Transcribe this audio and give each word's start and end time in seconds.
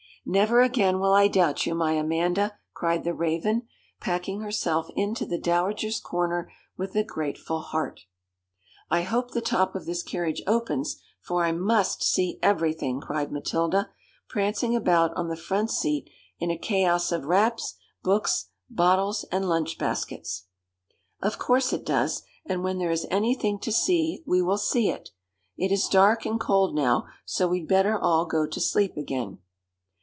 'Never 0.23 0.61
again 0.61 0.99
will 0.99 1.13
I 1.13 1.27
doubt 1.27 1.65
you, 1.65 1.73
my 1.73 1.93
Amanda,' 1.93 2.55
cried 2.75 3.03
the 3.03 3.13
Raven, 3.15 3.63
packing 3.99 4.41
herself 4.41 4.87
into 4.95 5.25
the 5.25 5.39
dowager's 5.39 5.99
corner 5.99 6.51
with 6.77 6.95
a 6.95 7.03
grateful 7.03 7.59
heart. 7.61 8.01
'I 8.91 9.01
hope 9.01 9.31
the 9.31 9.41
top 9.41 9.73
of 9.73 9.87
this 9.87 10.03
carriage 10.03 10.43
opens, 10.45 11.01
for 11.21 11.43
I 11.43 11.51
must 11.51 12.03
see 12.03 12.37
everything,' 12.43 13.01
cried 13.01 13.31
Matilda, 13.31 13.89
prancing 14.29 14.75
about 14.75 15.11
on 15.15 15.27
the 15.27 15.35
front 15.35 15.71
seat 15.71 16.07
in 16.37 16.51
a 16.51 16.57
chaos 16.57 17.11
of 17.11 17.25
wraps, 17.25 17.77
books, 18.03 18.49
bottles, 18.69 19.25
and 19.31 19.49
lunch 19.49 19.79
baskets. 19.79 20.45
'Of 21.23 21.39
course 21.39 21.73
it 21.73 21.83
does, 21.83 22.21
and 22.45 22.63
when 22.63 22.77
there 22.77 22.91
is 22.91 23.07
anything 23.09 23.57
to 23.57 23.71
see 23.71 24.21
we 24.27 24.43
will 24.43 24.59
see 24.59 24.87
it. 24.91 25.09
It 25.57 25.71
is 25.71 25.87
dark 25.89 26.27
and 26.27 26.39
cold 26.39 26.75
now, 26.75 27.07
so 27.25 27.47
we'd 27.47 27.67
better 27.67 27.97
all 27.97 28.27
go 28.27 28.45
to 28.45 28.61
sleep 28.61 28.95
again.' 28.95 29.39